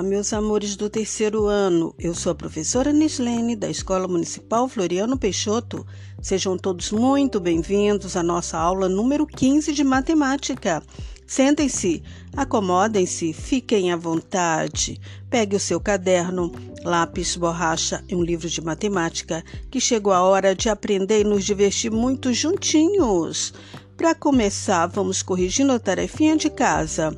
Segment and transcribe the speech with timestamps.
[0.00, 1.94] Olá, meus amores do terceiro ano.
[1.98, 5.86] Eu sou a professora Nislene, da Escola Municipal Floriano Peixoto.
[6.22, 10.82] Sejam todos muito bem-vindos à nossa aula número 15 de matemática.
[11.26, 12.02] Sentem-se,
[12.34, 14.98] acomodem-se, fiquem à vontade.
[15.28, 16.50] Pegue o seu caderno,
[16.82, 21.44] lápis, borracha e um livro de matemática, que chegou a hora de aprender e nos
[21.44, 23.52] divertir muito juntinhos.
[23.98, 27.14] Para começar, vamos corrigindo a tarefinha de casa.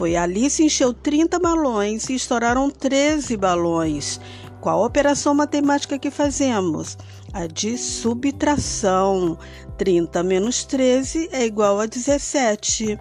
[0.00, 4.18] Foi Alice encheu 30 balões e estouraram 13 balões.
[4.58, 6.96] Qual operação matemática que fazemos?
[7.34, 9.36] A de subtração.
[9.76, 12.98] 30 menos 13 é igual a 17.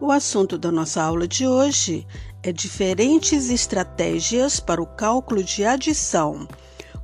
[0.00, 2.06] O assunto da nossa aula de hoje
[2.40, 6.46] é diferentes estratégias para o cálculo de adição.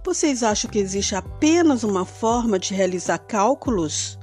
[0.04, 4.16] Vocês acham que existe apenas uma forma de realizar cálculos?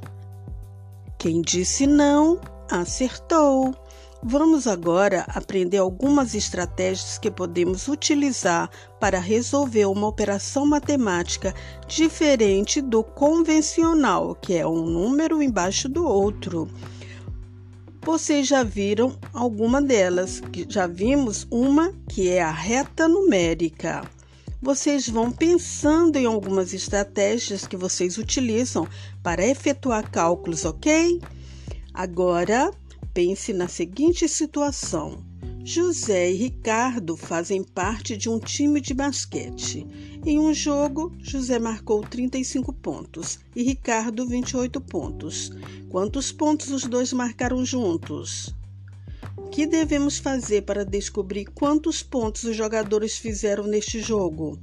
[1.18, 2.40] Quem disse não,
[2.72, 3.76] acertou.
[4.22, 11.56] Vamos agora aprender algumas estratégias que podemos utilizar para resolver uma operação matemática
[11.88, 16.70] diferente do convencional, que é um número embaixo do outro.
[18.02, 20.42] Vocês já viram alguma delas?
[20.68, 24.02] Já vimos uma que é a reta numérica.
[24.62, 28.86] Vocês vão pensando em algumas estratégias que vocês utilizam
[29.24, 31.22] para efetuar cálculos, ok?
[31.94, 32.70] Agora,
[33.22, 35.26] Pense na seguinte situação:
[35.62, 39.86] José e Ricardo fazem parte de um time de basquete.
[40.26, 45.52] Em um jogo, José marcou 35 pontos e Ricardo 28 pontos.
[45.90, 48.56] Quantos pontos os dois marcaram juntos?
[49.36, 54.58] O que devemos fazer para descobrir quantos pontos os jogadores fizeram neste jogo?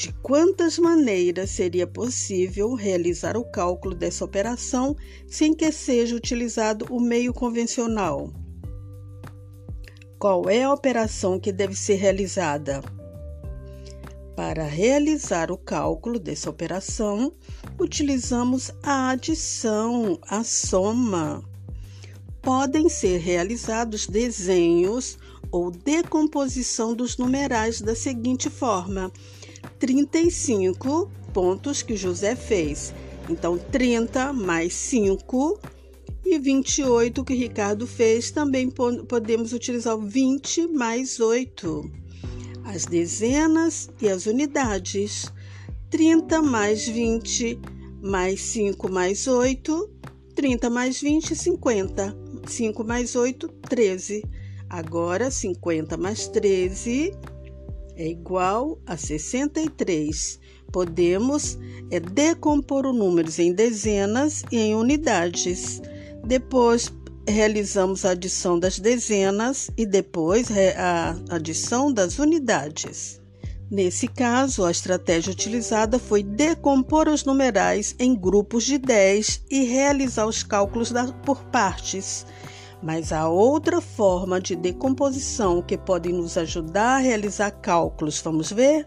[0.00, 4.96] De quantas maneiras seria possível realizar o cálculo dessa operação
[5.28, 8.32] sem que seja utilizado o meio convencional?
[10.18, 12.80] Qual é a operação que deve ser realizada?
[14.34, 17.34] Para realizar o cálculo dessa operação,
[17.78, 21.44] utilizamos a adição, a soma.
[22.40, 25.18] Podem ser realizados desenhos
[25.52, 29.12] ou decomposição dos numerais da seguinte forma:
[29.78, 32.94] 35 pontos que José fez.
[33.28, 35.60] Então, 30 mais 5
[36.24, 41.90] e 28 que Ricardo fez, também podemos utilizar o 20 mais 8.
[42.64, 45.32] As dezenas e as unidades.
[45.90, 47.58] 30 mais 20
[48.02, 49.90] mais 5 mais 8,
[50.34, 52.16] 30 mais 20, 50.
[52.46, 54.24] 5 mais 8, 13.
[54.68, 57.12] Agora, 50 mais 13
[57.96, 60.38] é igual a 63.
[60.72, 61.58] Podemos
[61.90, 65.80] é, decompor os números em dezenas e em unidades.
[66.24, 66.92] Depois
[67.26, 73.20] realizamos a adição das dezenas e depois a adição das unidades.
[73.70, 80.26] Nesse caso, a estratégia utilizada foi decompor os numerais em grupos de 10 e realizar
[80.26, 80.92] os cálculos
[81.24, 82.26] por partes.
[82.82, 88.20] Mas há outra forma de decomposição que pode nos ajudar a realizar cálculos.
[88.20, 88.86] Vamos ver?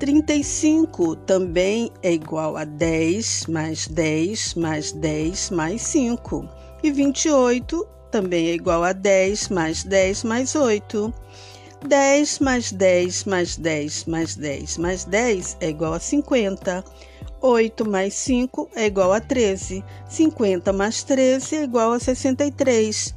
[0.00, 6.48] 35 também é igual a 10 mais 10 mais 10 mais 5.
[6.82, 11.12] E 28 também é igual a 10 mais 10 mais 8.
[11.86, 16.84] 10 mais 10 mais 10 mais 10 mais 10 é igual a 50.
[17.40, 19.84] 8 mais 5 é igual a 13.
[20.08, 23.14] 50 mais 13 é igual a 63.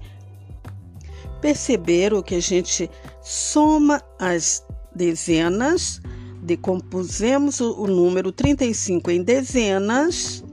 [1.42, 2.90] Perceberam que a gente
[3.22, 4.64] soma as
[4.96, 6.02] dezenas,
[6.44, 10.44] decompusemos o número 35 em dezenas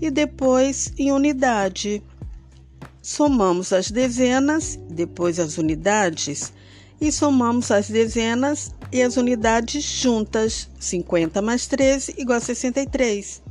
[0.00, 2.02] e depois em unidade.
[3.02, 6.52] Somamos as dezenas, depois as unidades
[7.00, 10.68] e somamos as dezenas e as unidades juntas.
[10.78, 13.42] 50 mais 13 igual a 63.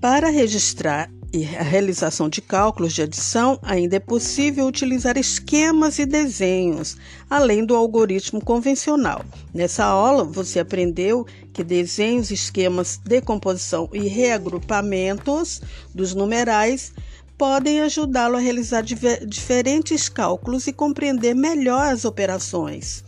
[0.00, 6.06] Para registrar e a realização de cálculos de adição, ainda é possível utilizar esquemas e
[6.06, 6.96] desenhos,
[7.28, 9.24] além do algoritmo convencional.
[9.52, 15.60] Nessa aula, você aprendeu que desenhos, esquemas, decomposição e reagrupamentos
[15.92, 16.92] dos numerais
[17.36, 23.02] podem ajudá-lo a realizar diferentes cálculos e compreender melhor as operações.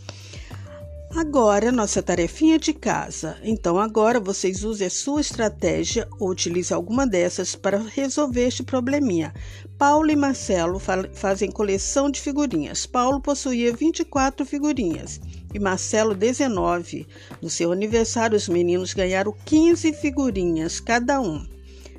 [1.17, 3.39] Agora, nossa tarefinha de casa.
[3.41, 9.33] Então, agora vocês usem a sua estratégia ou utilize alguma dessas para resolver este probleminha.
[9.79, 10.79] Paulo e Marcelo
[11.13, 12.85] fazem coleção de figurinhas.
[12.85, 15.19] Paulo possuía 24 figurinhas
[15.51, 17.07] e Marcelo 19.
[17.41, 21.43] No seu aniversário, os meninos ganharam 15 figurinhas cada um.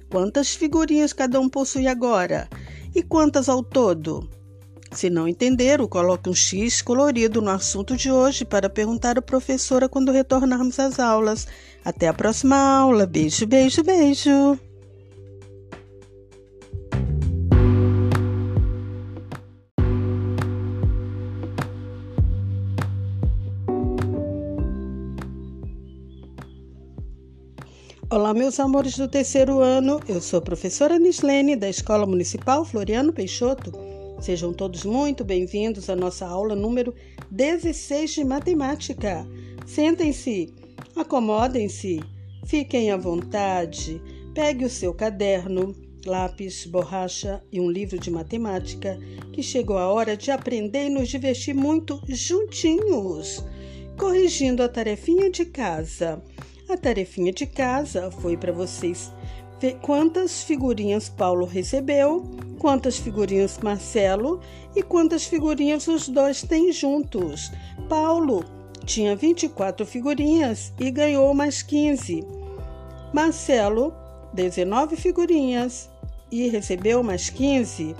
[0.09, 2.49] Quantas figurinhas cada um possui agora?
[2.95, 4.38] E quantas ao todo?
[4.91, 9.89] Se não entenderam, coloque um X colorido no assunto de hoje para perguntar à professora
[9.89, 11.47] quando retornarmos às aulas.
[11.85, 13.07] Até a próxima aula.
[13.07, 14.59] Beijo, beijo, beijo.
[28.11, 30.01] Olá, meus amores do terceiro ano.
[30.09, 33.88] Eu sou a professora Nislene, da Escola Municipal Floriano Peixoto.
[34.21, 36.93] Sejam todos muito bem-vindos à nossa aula número
[37.31, 39.25] 16 de matemática.
[39.65, 40.53] Sentem-se,
[40.97, 42.01] acomodem-se,
[42.45, 44.03] fiquem à vontade,
[44.35, 45.73] pegue o seu caderno,
[46.05, 48.99] lápis, borracha e um livro de matemática,
[49.33, 53.45] que chegou a hora de aprender e nos divertir muito juntinhos,
[53.97, 56.21] corrigindo a tarefinha de casa.
[56.69, 59.13] A tarefinha de casa foi para vocês
[59.61, 62.25] ver quantas figurinhas Paulo recebeu,
[62.59, 64.41] quantas figurinhas Marcelo
[64.75, 67.51] e quantas figurinhas os dois têm juntos.
[67.89, 68.45] Paulo
[68.85, 72.25] tinha 24 figurinhas e ganhou mais 15.
[73.13, 73.93] Marcelo,
[74.33, 75.91] 19 figurinhas
[76.31, 77.95] e recebeu mais 15.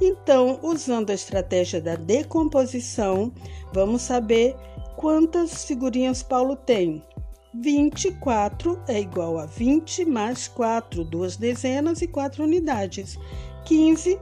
[0.00, 3.32] Então, usando a estratégia da decomposição,
[3.72, 4.56] vamos saber
[4.96, 7.02] quantas figurinhas Paulo tem.
[7.54, 13.18] 24 é igual a 20 mais 4, duas dezenas e 4 unidades.
[13.66, 14.18] 15,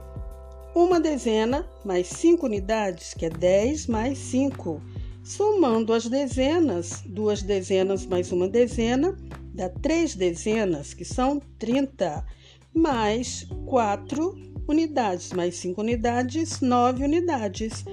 [0.75, 4.81] uma dezena mais 5 unidades, que é 10 mais 5.
[5.23, 9.15] Somando as dezenas, duas dezenas mais uma dezena,
[9.53, 12.25] dá três dezenas, que são 30,
[12.73, 14.35] mais 4
[14.67, 17.85] unidades, mais 5 unidades, 9 unidades.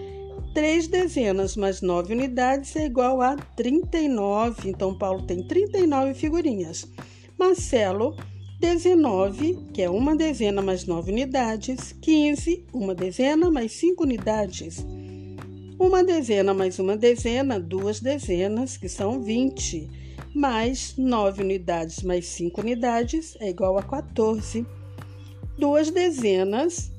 [0.59, 4.69] 3 dezenas mais 9 unidades é igual a 39.
[4.69, 6.85] Então, Paulo tem 39 figurinhas.
[7.39, 8.17] Marcelo,
[8.59, 11.95] 19, que é uma dezena mais 9 unidades.
[12.03, 14.85] 15, uma dezena mais 5 unidades.
[15.79, 19.89] Uma dezena mais uma dezena, duas dezenas, que são 20.
[20.35, 24.67] Mais 9 unidades mais 5 unidades é igual a 14.
[25.57, 26.91] Duas dezenas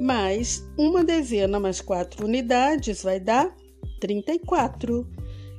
[0.00, 3.54] mais uma dezena mais quatro unidades vai dar
[4.00, 5.06] 34.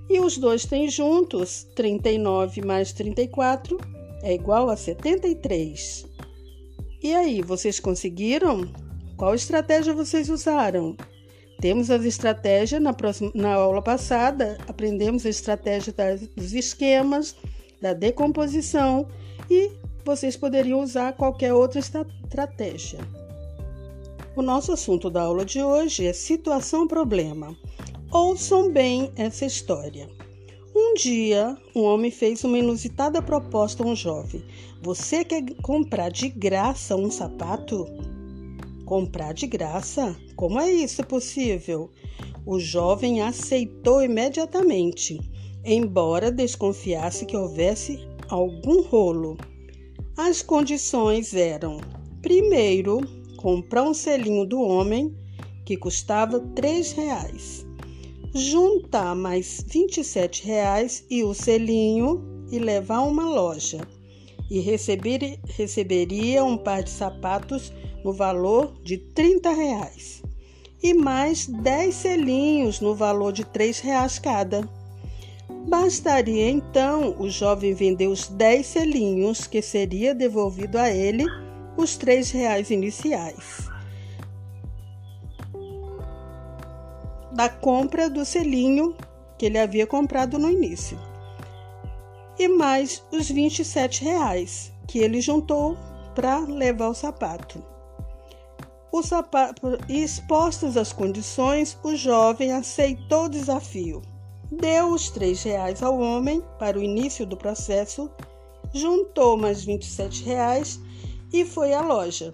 [0.10, 3.78] E os dois têm juntos 39 mais 34
[4.24, 6.06] é igual a 73.
[7.02, 8.70] E aí, vocês conseguiram?
[9.16, 10.96] Qual estratégia vocês usaram?
[11.62, 17.36] Temos as estratégias na, próxima, na aula passada, aprendemos a estratégia das, dos esquemas,
[17.82, 19.08] da decomposição
[19.50, 19.72] e
[20.06, 23.00] vocês poderiam usar qualquer outra estratégia.
[24.36, 27.58] O nosso assunto da aula de hoje é situação-problema.
[28.12, 30.08] Ouçam bem essa história.
[30.76, 34.44] Um dia, um homem fez uma inusitada proposta a um jovem:
[34.84, 37.88] Você quer comprar de graça um sapato?
[38.86, 40.16] Comprar de graça?
[40.36, 41.90] Como é isso possível?
[42.46, 45.20] O jovem aceitou imediatamente,
[45.66, 48.00] embora desconfiasse que houvesse
[48.30, 49.38] algum rolo.
[50.16, 51.82] As condições eram:
[52.22, 53.02] primeiro,
[53.40, 55.16] comprar um selinho do homem
[55.64, 57.66] que custava três reais,
[58.36, 62.22] juntar mais 27 reais e o selinho
[62.52, 63.88] e levar a uma loja.
[64.52, 67.72] E receber, receberia um par de sapatos
[68.04, 70.22] no valor de 30 reais.
[70.84, 74.68] E mais 10 selinhos no valor de 3 reais cada.
[75.66, 81.26] Bastaria então o jovem vender os 10 selinhos que seria devolvido a ele
[81.78, 83.70] os três reais iniciais
[87.32, 88.96] da compra do selinho
[89.38, 91.00] que ele havia comprado no início
[92.40, 95.78] e mais os 27 reais que ele juntou
[96.16, 97.64] para levar o sapato.
[98.92, 104.02] O sapato, expostas as condições, o jovem aceitou o desafio.
[104.52, 108.10] Deu os três reais ao homem para o início do processo,
[108.74, 110.80] juntou mais 27 reais
[111.32, 112.34] e foi à loja.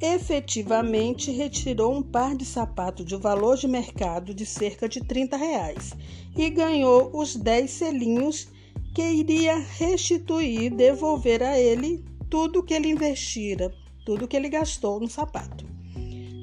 [0.00, 5.94] Efetivamente retirou um par de sapato de valor de mercado de cerca de 30 reais
[6.36, 8.48] e ganhou os 10 selinhos
[8.94, 13.72] que iria restituir, devolver a ele tudo que ele investira,
[14.04, 15.64] tudo que ele gastou no sapato.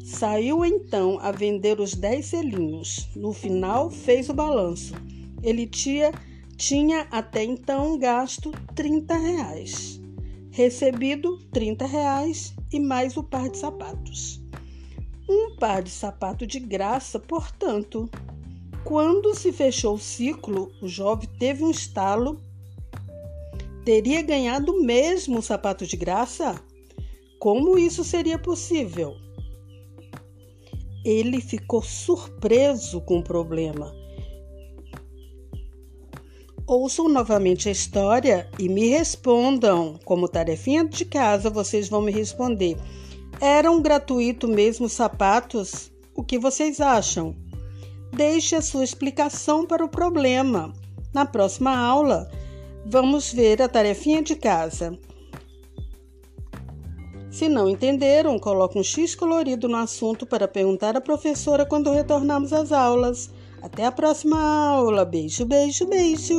[0.03, 3.07] Saiu então a vender os 10 selinhos.
[3.15, 4.93] No final, fez o balanço.
[5.41, 6.11] Ele tinha,
[6.57, 10.02] tinha até então gasto 30 reais
[10.53, 14.41] recebido 30 reais e mais o par de sapatos.
[15.29, 18.09] Um par de sapato de graça, portanto.
[18.85, 22.39] Quando se fechou o ciclo, o jovem teve um estalo.
[23.83, 26.55] Teria ganhado mesmo o sapato de graça?
[27.39, 29.17] Como isso seria possível?
[31.03, 33.93] ele ficou surpreso com o problema.
[36.75, 39.99] Ouçam novamente a história e me respondam.
[40.03, 42.75] Como tarefinha de casa, vocês vão me responder.
[43.39, 45.91] Eram gratuito mesmo sapatos?
[46.15, 47.35] O que vocês acham?
[48.11, 50.73] Deixe a sua explicação para o problema.
[51.13, 52.27] Na próxima aula,
[52.83, 54.97] vamos ver a tarefinha de casa.
[57.29, 62.51] Se não entenderam, coloque um X colorido no assunto para perguntar à professora quando retornarmos
[62.51, 63.29] às aulas.
[63.63, 65.05] Até a próxima aula.
[65.05, 66.35] Beijo, beijo, beijo.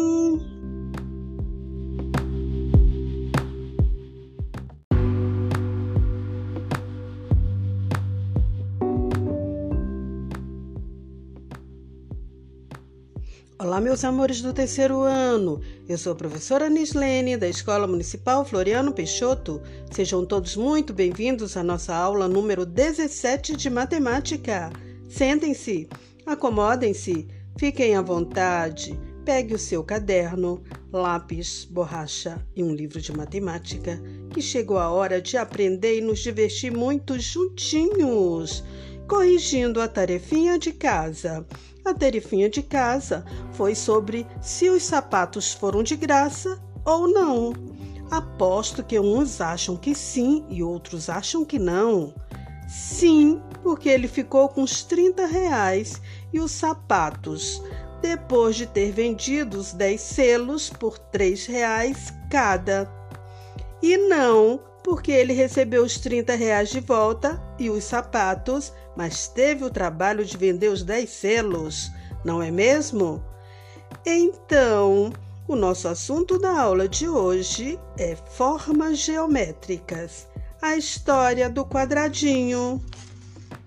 [13.59, 15.63] Olá, meus amores do terceiro ano.
[15.89, 19.63] Eu sou a professora Nislene, da Escola Municipal Floriano Peixoto.
[19.91, 24.71] Sejam todos muito bem-vindos à nossa aula número 17 de matemática.
[25.09, 25.89] Sentem-se,
[26.27, 27.29] acomodem-se,
[27.59, 28.99] fiquem à vontade.
[29.25, 30.63] Pegue o seu caderno,
[30.93, 33.99] lápis, borracha e um livro de matemática,
[34.31, 38.63] que chegou a hora de aprender e nos divertir muito juntinhos,
[39.09, 41.47] corrigindo a tarefinha de casa.
[41.85, 47.53] A tarefinha de casa foi sobre se os sapatos foram de graça ou não.
[48.11, 52.15] Aposto que uns acham que sim e outros acham que não.
[52.77, 56.01] Sim, porque ele ficou com os 30 reais
[56.33, 57.63] e os sapatos,
[58.01, 62.91] depois de ter vendido os 10 selos por 3 reais cada.
[63.83, 69.65] E não, porque ele recebeu os 30 reais de volta e os sapatos mas teve
[69.65, 71.91] o trabalho de vender os 10 selos,
[72.25, 73.23] não é mesmo?
[74.07, 75.13] Então,
[75.49, 80.29] o nosso assunto da aula de hoje é formas geométricas,
[80.65, 82.83] a história do quadradinho.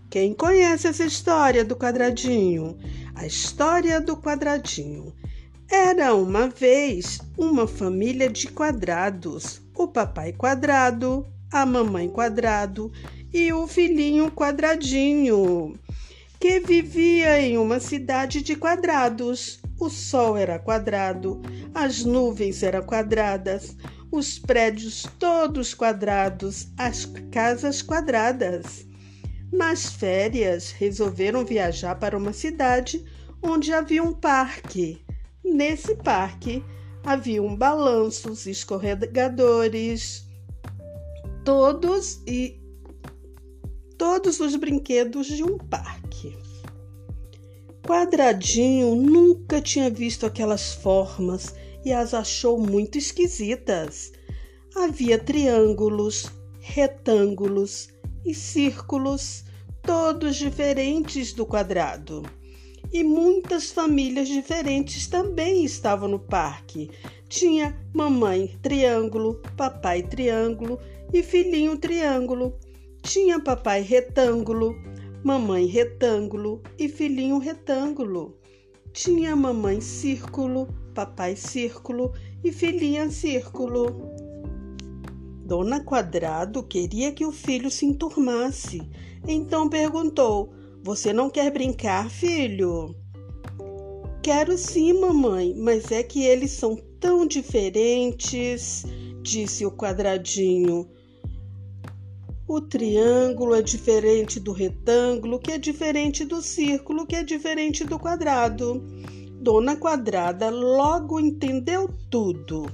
[0.09, 2.75] Quem conhece essa história do quadradinho?
[3.13, 5.13] A história do quadradinho.
[5.69, 11.23] Era uma vez uma família de quadrados: o papai quadrado,
[11.53, 12.91] a mamãe quadrado
[13.31, 15.77] e o filhinho quadradinho,
[16.39, 19.59] que vivia em uma cidade de quadrados.
[19.79, 21.39] O sol era quadrado,
[21.75, 23.77] as nuvens eram quadradas,
[24.11, 28.85] os prédios todos quadrados, as casas quadradas.
[29.51, 33.03] Nas férias, resolveram viajar para uma cidade
[33.41, 35.01] onde havia um parque.
[35.43, 36.63] Nesse parque
[37.03, 40.27] haviam balanços, escorregadores,
[41.45, 42.59] todos e
[43.97, 46.37] todos os brinquedos de um parque.
[47.85, 51.55] Quadradinho nunca tinha visto aquelas formas
[51.87, 54.11] e as achou muito esquisitas.
[54.75, 56.29] Havia triângulos,
[56.59, 57.87] retângulos
[58.25, 59.45] e círculos,
[59.81, 62.23] todos diferentes do quadrado.
[62.91, 66.89] E muitas famílias diferentes também estavam no parque.
[67.29, 70.77] Tinha mamãe triângulo, papai triângulo
[71.13, 72.59] e filhinho triângulo.
[73.01, 74.75] Tinha papai retângulo,
[75.23, 78.37] mamãe retângulo e filhinho retângulo.
[78.99, 82.13] Tinha mamãe círculo, papai círculo
[82.43, 84.11] e filhinha círculo.
[85.45, 88.81] Dona Quadrado queria que o filho se enturmasse,
[89.27, 90.51] então perguntou:
[90.81, 92.95] Você não quer brincar, filho?
[94.23, 98.83] Quero sim, mamãe, mas é que eles são tão diferentes,
[99.21, 100.89] disse o quadradinho.
[102.49, 107.99] O triângulo é diferente do retângulo, que é diferente do círculo, que é diferente do
[107.99, 108.81] quadrado.
[109.41, 112.65] Dona Quadrada logo entendeu tudo.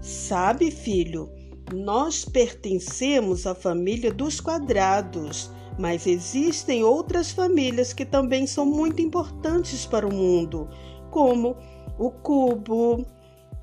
[0.00, 1.28] Sabe, filho,
[1.74, 9.86] nós pertencemos à família dos quadrados, mas existem outras famílias que também são muito importantes
[9.86, 10.68] para o mundo,
[11.10, 11.56] como
[11.98, 13.04] o cubo,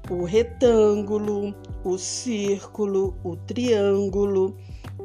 [0.10, 4.58] o retângulo, o círculo, o triângulo.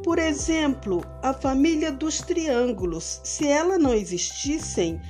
[0.02, 3.20] Por exemplo, a família dos triângulos.
[3.22, 5.00] Se ela não existissem,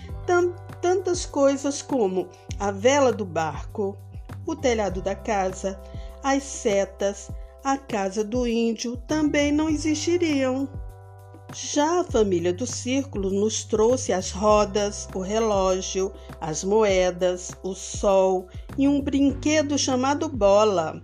[0.83, 3.97] tantas coisas como a vela do barco,
[4.47, 5.81] o telhado da casa,
[6.23, 7.31] as setas,
[7.65, 10.69] a casa do índio também não existiriam.
[11.55, 18.47] Já a família do círculo nos trouxe as rodas, o relógio, as moedas, o sol
[18.77, 21.03] e um brinquedo chamado bola.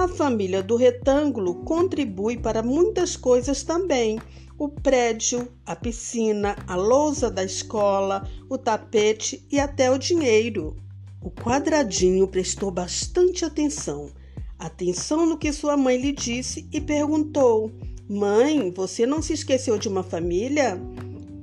[0.00, 4.18] A família do retângulo contribui para muitas coisas também.
[4.56, 10.74] O prédio, a piscina, a lousa da escola, o tapete e até o dinheiro.
[11.22, 14.10] O quadradinho prestou bastante atenção.
[14.58, 17.70] Atenção no que sua mãe lhe disse e perguntou:
[18.08, 20.80] Mãe, você não se esqueceu de uma família?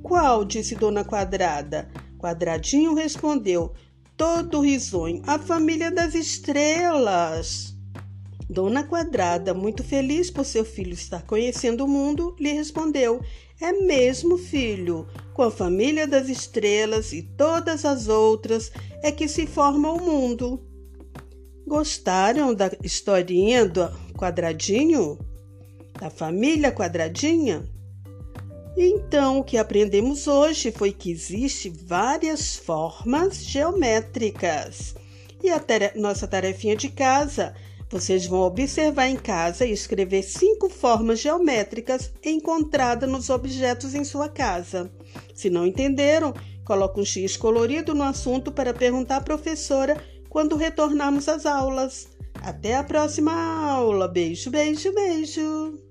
[0.02, 0.44] Qual?
[0.44, 1.88] disse Dona Quadrada.
[2.18, 3.72] Quadradinho respondeu,
[4.16, 7.77] todo risonho: A família das estrelas.
[8.48, 13.20] Dona Quadrada, muito feliz por seu filho estar conhecendo o mundo, lhe respondeu:
[13.60, 15.06] É mesmo, filho.
[15.34, 20.62] Com a família das estrelas e todas as outras é que se forma o mundo.
[21.66, 23.86] Gostaram da historinha do
[24.16, 25.18] quadradinho?
[26.00, 27.68] Da família quadradinha?
[28.76, 34.94] Então, o que aprendemos hoje foi que existem várias formas geométricas.
[35.42, 35.62] E a
[35.96, 37.54] nossa tarefinha de casa
[37.90, 44.28] vocês vão observar em casa e escrever cinco formas geométricas encontradas nos objetos em sua
[44.28, 44.90] casa.
[45.34, 49.96] Se não entenderam, coloque um X colorido no assunto para perguntar à professora
[50.28, 52.08] quando retornarmos às aulas.
[52.34, 54.06] Até a próxima aula.
[54.06, 55.87] Beijo, beijo, beijo.